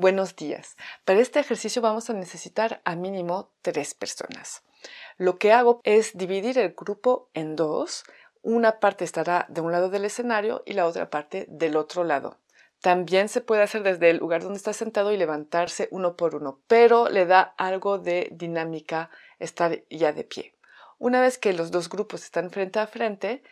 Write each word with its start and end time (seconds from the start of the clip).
Buenos 0.00 0.36
días. 0.36 0.76
Para 1.04 1.18
este 1.18 1.40
ejercicio 1.40 1.82
vamos 1.82 2.08
a 2.08 2.12
necesitar 2.12 2.80
a 2.84 2.94
mínimo 2.94 3.50
tres 3.62 3.94
personas. 3.94 4.62
Lo 5.16 5.38
que 5.38 5.50
hago 5.50 5.80
es 5.82 6.16
dividir 6.16 6.56
el 6.56 6.72
grupo 6.72 7.30
en 7.34 7.56
dos. 7.56 8.04
Una 8.42 8.78
parte 8.78 9.02
estará 9.04 9.46
de 9.48 9.60
un 9.60 9.72
lado 9.72 9.90
del 9.90 10.04
escenario 10.04 10.62
y 10.64 10.74
la 10.74 10.86
otra 10.86 11.10
parte 11.10 11.46
del 11.48 11.76
otro 11.76 12.04
lado. 12.04 12.36
También 12.80 13.28
se 13.28 13.40
puede 13.40 13.64
hacer 13.64 13.82
desde 13.82 14.10
el 14.10 14.18
lugar 14.18 14.44
donde 14.44 14.58
está 14.58 14.72
sentado 14.72 15.10
y 15.10 15.16
levantarse 15.16 15.88
uno 15.90 16.14
por 16.14 16.36
uno, 16.36 16.60
pero 16.68 17.08
le 17.08 17.26
da 17.26 17.40
algo 17.58 17.98
de 17.98 18.28
dinámica 18.30 19.10
estar 19.40 19.82
ya 19.90 20.12
de 20.12 20.22
pie. 20.22 20.54
Una 21.00 21.20
vez 21.20 21.38
que 21.38 21.52
los 21.52 21.72
dos 21.72 21.88
grupos 21.88 22.22
están 22.22 22.52
frente 22.52 22.78
a 22.78 22.86
frente, 22.86 23.42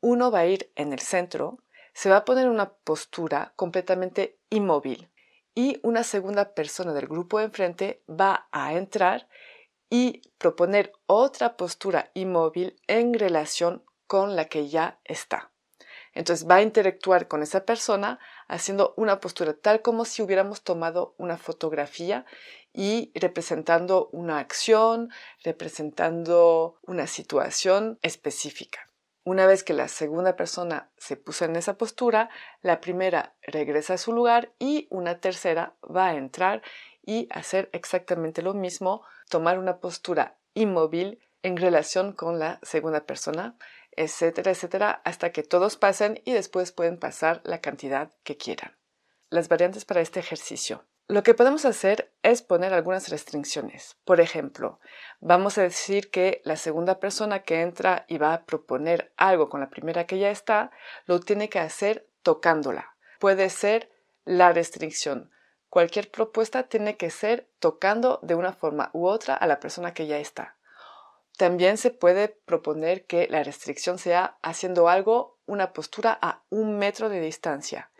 uno 0.00 0.30
va 0.30 0.38
a 0.38 0.46
ir 0.46 0.70
en 0.76 0.92
el 0.92 1.00
centro, 1.00 1.58
se 1.94 2.10
va 2.10 2.18
a 2.18 2.24
poner 2.24 2.48
una 2.48 2.74
postura 2.74 3.54
completamente 3.56 4.38
inmóvil 4.50 5.10
y 5.56 5.80
una 5.82 6.04
segunda 6.04 6.54
persona 6.54 6.92
del 6.92 7.08
grupo 7.08 7.40
enfrente 7.40 8.02
va 8.08 8.46
a 8.52 8.74
entrar 8.74 9.26
y 9.88 10.20
proponer 10.38 10.92
otra 11.06 11.56
postura 11.56 12.10
inmóvil 12.12 12.76
en 12.86 13.14
relación 13.14 13.82
con 14.06 14.36
la 14.36 14.44
que 14.44 14.68
ya 14.68 15.00
está. 15.04 15.50
Entonces 16.12 16.48
va 16.48 16.56
a 16.56 16.62
interactuar 16.62 17.26
con 17.26 17.42
esa 17.42 17.64
persona 17.64 18.18
haciendo 18.48 18.92
una 18.98 19.18
postura 19.18 19.54
tal 19.54 19.80
como 19.80 20.04
si 20.04 20.22
hubiéramos 20.22 20.62
tomado 20.62 21.14
una 21.16 21.38
fotografía 21.38 22.26
y 22.74 23.10
representando 23.14 24.10
una 24.12 24.38
acción, 24.38 25.10
representando 25.42 26.78
una 26.82 27.06
situación 27.06 27.98
específica. 28.02 28.90
Una 29.26 29.48
vez 29.48 29.64
que 29.64 29.74
la 29.74 29.88
segunda 29.88 30.36
persona 30.36 30.88
se 30.98 31.16
puso 31.16 31.46
en 31.46 31.56
esa 31.56 31.76
postura, 31.76 32.30
la 32.62 32.80
primera 32.80 33.34
regresa 33.42 33.94
a 33.94 33.98
su 33.98 34.12
lugar 34.12 34.52
y 34.60 34.86
una 34.88 35.18
tercera 35.18 35.74
va 35.82 36.06
a 36.06 36.14
entrar 36.14 36.62
y 37.04 37.26
hacer 37.32 37.68
exactamente 37.72 38.40
lo 38.40 38.54
mismo, 38.54 39.02
tomar 39.28 39.58
una 39.58 39.78
postura 39.78 40.36
inmóvil 40.54 41.18
en 41.42 41.56
relación 41.56 42.12
con 42.12 42.38
la 42.38 42.60
segunda 42.62 43.04
persona, 43.04 43.56
etcétera, 43.90 44.52
etcétera, 44.52 45.02
hasta 45.02 45.32
que 45.32 45.42
todos 45.42 45.76
pasen 45.76 46.22
y 46.24 46.30
después 46.30 46.70
pueden 46.70 46.96
pasar 46.96 47.40
la 47.42 47.60
cantidad 47.60 48.12
que 48.22 48.36
quieran. 48.36 48.76
Las 49.28 49.48
variantes 49.48 49.84
para 49.84 50.02
este 50.02 50.20
ejercicio. 50.20 50.84
Lo 51.08 51.22
que 51.22 51.34
podemos 51.34 51.64
hacer 51.64 52.12
es 52.24 52.42
poner 52.42 52.74
algunas 52.74 53.10
restricciones. 53.10 53.96
Por 54.04 54.20
ejemplo, 54.20 54.80
vamos 55.20 55.56
a 55.56 55.62
decir 55.62 56.10
que 56.10 56.40
la 56.44 56.56
segunda 56.56 56.98
persona 56.98 57.44
que 57.44 57.60
entra 57.60 58.06
y 58.08 58.18
va 58.18 58.34
a 58.34 58.44
proponer 58.44 59.12
algo 59.16 59.48
con 59.48 59.60
la 59.60 59.70
primera 59.70 60.06
que 60.06 60.18
ya 60.18 60.30
está, 60.30 60.72
lo 61.04 61.20
tiene 61.20 61.48
que 61.48 61.60
hacer 61.60 62.08
tocándola. 62.22 62.96
Puede 63.20 63.50
ser 63.50 63.88
la 64.24 64.52
restricción. 64.52 65.30
Cualquier 65.68 66.10
propuesta 66.10 66.64
tiene 66.64 66.96
que 66.96 67.10
ser 67.10 67.48
tocando 67.60 68.18
de 68.22 68.34
una 68.34 68.52
forma 68.52 68.90
u 68.92 69.06
otra 69.06 69.36
a 69.36 69.46
la 69.46 69.60
persona 69.60 69.94
que 69.94 70.08
ya 70.08 70.18
está. 70.18 70.56
También 71.36 71.76
se 71.76 71.92
puede 71.92 72.28
proponer 72.28 73.06
que 73.06 73.28
la 73.28 73.44
restricción 73.44 73.98
sea 73.98 74.38
haciendo 74.42 74.88
algo, 74.88 75.38
una 75.46 75.72
postura 75.72 76.18
a 76.20 76.42
un 76.50 76.78
metro 76.78 77.08
de 77.08 77.20
distancia. 77.20 77.90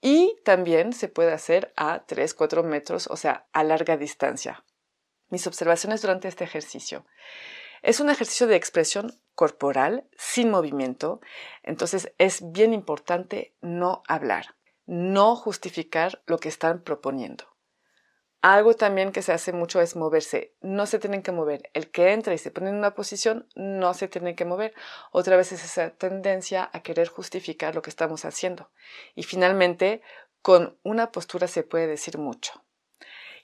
Y 0.00 0.36
también 0.44 0.92
se 0.92 1.08
puede 1.08 1.32
hacer 1.32 1.72
a 1.76 2.04
3, 2.06 2.34
4 2.34 2.62
metros, 2.62 3.08
o 3.08 3.16
sea, 3.16 3.48
a 3.52 3.64
larga 3.64 3.96
distancia. 3.96 4.64
Mis 5.28 5.46
observaciones 5.46 6.02
durante 6.02 6.28
este 6.28 6.44
ejercicio. 6.44 7.04
Es 7.82 8.00
un 8.00 8.10
ejercicio 8.10 8.46
de 8.46 8.56
expresión 8.56 9.20
corporal 9.34 10.08
sin 10.16 10.50
movimiento, 10.50 11.20
entonces 11.62 12.12
es 12.18 12.52
bien 12.52 12.72
importante 12.72 13.54
no 13.60 14.02
hablar, 14.08 14.56
no 14.86 15.36
justificar 15.36 16.22
lo 16.26 16.38
que 16.38 16.48
están 16.48 16.82
proponiendo. 16.82 17.44
Algo 18.40 18.74
también 18.74 19.10
que 19.10 19.22
se 19.22 19.32
hace 19.32 19.52
mucho 19.52 19.80
es 19.80 19.96
moverse. 19.96 20.54
No 20.60 20.86
se 20.86 21.00
tienen 21.00 21.22
que 21.22 21.32
mover. 21.32 21.70
El 21.74 21.90
que 21.90 22.12
entra 22.12 22.34
y 22.34 22.38
se 22.38 22.52
pone 22.52 22.70
en 22.70 22.76
una 22.76 22.94
posición 22.94 23.48
no 23.56 23.94
se 23.94 24.06
tiene 24.06 24.36
que 24.36 24.44
mover. 24.44 24.74
Otra 25.10 25.36
vez 25.36 25.50
es 25.50 25.64
esa 25.64 25.90
tendencia 25.90 26.70
a 26.72 26.80
querer 26.82 27.08
justificar 27.08 27.74
lo 27.74 27.82
que 27.82 27.90
estamos 27.90 28.24
haciendo. 28.24 28.70
Y 29.16 29.24
finalmente, 29.24 30.02
con 30.40 30.78
una 30.84 31.10
postura 31.10 31.48
se 31.48 31.64
puede 31.64 31.88
decir 31.88 32.16
mucho. 32.18 32.64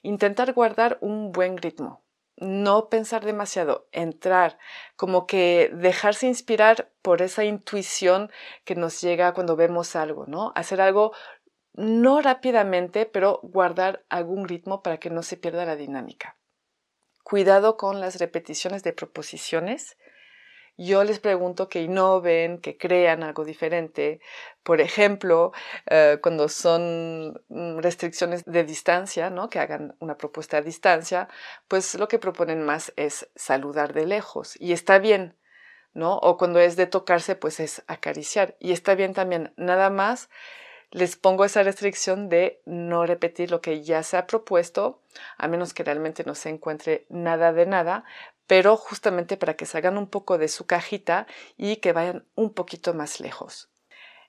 Intentar 0.02 0.52
guardar 0.52 0.98
un 1.00 1.32
buen 1.32 1.58
ritmo. 1.58 2.04
No 2.36 2.88
pensar 2.88 3.24
demasiado, 3.24 3.88
entrar, 3.92 4.58
como 4.96 5.24
que 5.24 5.70
dejarse 5.72 6.26
inspirar 6.26 6.90
por 7.00 7.22
esa 7.22 7.44
intuición 7.44 8.30
que 8.64 8.74
nos 8.74 9.00
llega 9.00 9.32
cuando 9.34 9.54
vemos 9.54 9.94
algo, 9.94 10.26
¿no? 10.26 10.52
Hacer 10.56 10.80
algo 10.80 11.12
no 11.74 12.20
rápidamente, 12.20 13.04
pero 13.04 13.40
guardar 13.42 14.04
algún 14.08 14.48
ritmo 14.48 14.82
para 14.82 14.98
que 14.98 15.10
no 15.10 15.22
se 15.22 15.36
pierda 15.36 15.64
la 15.64 15.76
dinámica. 15.76 16.36
Cuidado 17.24 17.76
con 17.76 18.00
las 18.00 18.18
repeticiones 18.18 18.82
de 18.84 18.92
proposiciones. 18.92 19.96
Yo 20.76 21.04
les 21.04 21.20
pregunto 21.20 21.68
que 21.68 21.82
innoven, 21.82 22.60
que 22.60 22.76
crean 22.76 23.22
algo 23.22 23.44
diferente. 23.44 24.20
Por 24.62 24.80
ejemplo, 24.80 25.52
eh, 25.86 26.18
cuando 26.22 26.48
son 26.48 27.40
mm, 27.48 27.78
restricciones 27.78 28.44
de 28.44 28.64
distancia, 28.64 29.30
¿no? 29.30 29.48
que 29.48 29.60
hagan 29.60 29.96
una 30.00 30.16
propuesta 30.16 30.58
a 30.58 30.62
distancia, 30.62 31.28
pues 31.68 31.94
lo 31.94 32.08
que 32.08 32.18
proponen 32.18 32.62
más 32.64 32.92
es 32.96 33.30
saludar 33.36 33.94
de 33.94 34.06
lejos. 34.06 34.60
Y 34.60 34.72
está 34.72 34.98
bien, 34.98 35.36
¿no? 35.92 36.16
O 36.18 36.36
cuando 36.36 36.58
es 36.60 36.76
de 36.76 36.86
tocarse, 36.86 37.36
pues 37.36 37.60
es 37.60 37.84
acariciar. 37.86 38.56
Y 38.58 38.72
está 38.72 38.94
bien 38.96 39.14
también, 39.14 39.54
nada 39.56 39.90
más 39.90 40.28
les 40.94 41.16
pongo 41.16 41.44
esa 41.44 41.64
restricción 41.64 42.28
de 42.28 42.62
no 42.66 43.04
repetir 43.04 43.50
lo 43.50 43.60
que 43.60 43.82
ya 43.82 44.04
se 44.04 44.16
ha 44.16 44.28
propuesto, 44.28 45.00
a 45.36 45.48
menos 45.48 45.74
que 45.74 45.82
realmente 45.82 46.22
no 46.22 46.36
se 46.36 46.50
encuentre 46.50 47.04
nada 47.08 47.52
de 47.52 47.66
nada, 47.66 48.04
pero 48.46 48.76
justamente 48.76 49.36
para 49.36 49.54
que 49.54 49.66
salgan 49.66 49.98
un 49.98 50.06
poco 50.06 50.38
de 50.38 50.46
su 50.46 50.66
cajita 50.66 51.26
y 51.56 51.76
que 51.78 51.92
vayan 51.92 52.24
un 52.36 52.54
poquito 52.54 52.94
más 52.94 53.18
lejos. 53.18 53.68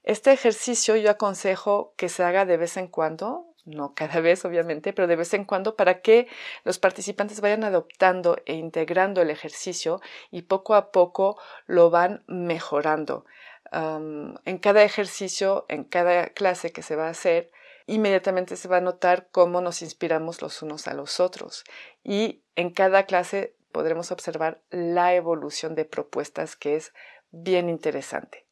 Este 0.02 0.32
ejercicio 0.32 0.96
yo 0.96 1.12
aconsejo 1.12 1.94
que 1.98 2.10
se 2.10 2.24
haga 2.24 2.46
de 2.46 2.58
vez 2.58 2.78
en 2.78 2.88
cuando, 2.88 3.46
no 3.66 3.94
cada 3.94 4.20
vez 4.20 4.44
obviamente, 4.44 4.92
pero 4.92 5.08
de 5.08 5.18
vez 5.18 5.36
en 5.36 5.46
cuando 5.46 5.76
para 5.76 6.02
que 6.02 6.28
los 6.64 6.80
participantes 6.80 7.42
vayan 7.42 7.64
adoptando 7.64 8.38
e 8.48 8.56
integrando 8.56 9.22
el 9.22 9.30
ejercicio 9.30 10.02
y 10.32 10.42
poco 10.42 10.74
a 10.74 10.92
poco 10.92 11.38
lo 11.68 11.92
van 11.92 12.24
mejorando 12.26 13.24
en 13.72 14.58
cada 14.60 14.84
ejercicio, 14.84 15.66
en 15.70 15.84
cada 15.84 16.28
clase 16.30 16.72
que 16.72 16.82
se 16.82 16.96
va 16.96 17.08
a 17.08 17.12
hacer, 17.12 17.52
inmediatamente 17.88 18.56
se 18.56 18.68
va 18.68 18.78
a 18.78 18.82
notar 18.82 19.28
cómo 19.32 19.62
nos 19.62 19.82
inspiramos 19.82 20.42
los 20.42 20.62
unos 20.62 20.88
a 20.88 20.94
los 20.94 21.20
otros. 21.20 21.64
Y 22.04 22.44
en 22.56 22.72
cada 22.72 23.04
clase 23.04 23.56
podremos 23.72 24.12
observar 24.12 24.62
la 24.70 25.14
evolución 25.14 25.76
de 25.76 25.86
propuestas 25.86 26.56
que 26.56 26.76
es 26.76 26.94
bien 27.32 27.70
interesante. 27.70 28.46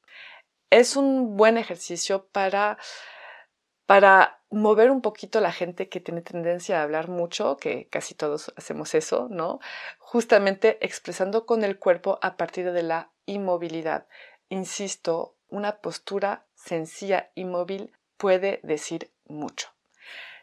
Es 0.69 0.95
un 0.95 1.37
buen 1.37 1.57
ejercicio 1.57 2.27
para, 2.31 2.77
para 3.85 4.41
mover 4.49 4.91
un 4.91 5.01
poquito 5.01 5.39
la 5.39 5.51
gente 5.51 5.87
que 5.87 5.99
tiene 5.99 6.21
tendencia 6.21 6.79
a 6.79 6.83
hablar 6.83 7.07
mucho, 7.07 7.57
que 7.57 7.87
casi 7.89 8.15
todos 8.15 8.51
hacemos 8.55 8.93
eso, 8.95 9.27
¿no? 9.29 9.59
Justamente 9.99 10.83
expresando 10.85 11.45
con 11.45 11.63
el 11.63 11.79
cuerpo 11.79 12.19
a 12.21 12.35
partir 12.35 12.71
de 12.71 12.83
la 12.83 13.11
inmovilidad. 13.25 14.07
Insisto, 14.53 15.35
una 15.47 15.77
postura 15.77 16.45
sencilla 16.53 17.31
y 17.33 17.43
móvil 17.43 17.91
puede 18.17 18.59
decir 18.61 19.11
mucho. 19.25 19.69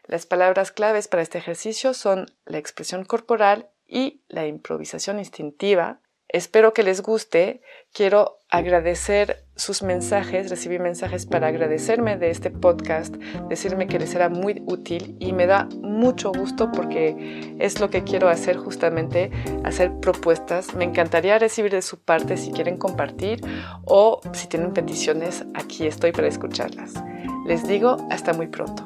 Las 0.03 0.25
palabras 0.25 0.73
claves 0.73 1.07
para 1.07 1.23
este 1.23 1.37
ejercicio 1.37 1.93
son 1.93 2.25
la 2.43 2.57
expresión 2.57 3.05
corporal 3.05 3.69
y 3.87 4.21
la 4.27 4.47
improvisación 4.47 5.17
instintiva, 5.17 6.01
Espero 6.33 6.73
que 6.73 6.83
les 6.83 7.01
guste. 7.01 7.61
Quiero 7.91 8.39
agradecer 8.49 9.43
sus 9.57 9.83
mensajes, 9.83 10.49
recibí 10.49 10.79
mensajes 10.79 11.25
para 11.25 11.47
agradecerme 11.47 12.15
de 12.15 12.29
este 12.29 12.49
podcast, 12.49 13.13
decirme 13.49 13.87
que 13.87 13.99
les 13.99 14.15
era 14.15 14.29
muy 14.29 14.63
útil 14.65 15.17
y 15.19 15.33
me 15.33 15.45
da 15.45 15.67
mucho 15.81 16.31
gusto 16.31 16.71
porque 16.71 17.53
es 17.59 17.81
lo 17.81 17.89
que 17.89 18.05
quiero 18.05 18.29
hacer 18.29 18.55
justamente, 18.55 19.29
hacer 19.65 19.91
propuestas. 19.99 20.73
Me 20.73 20.85
encantaría 20.85 21.37
recibir 21.37 21.73
de 21.73 21.81
su 21.81 21.99
parte 21.99 22.37
si 22.37 22.51
quieren 22.51 22.77
compartir 22.77 23.41
o 23.83 24.21
si 24.31 24.47
tienen 24.47 24.73
peticiones, 24.73 25.43
aquí 25.53 25.85
estoy 25.85 26.13
para 26.13 26.27
escucharlas. 26.27 26.93
Les 27.45 27.67
digo 27.67 27.97
hasta 28.09 28.31
muy 28.31 28.47
pronto. 28.47 28.85